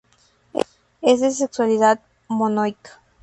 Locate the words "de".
1.21-1.29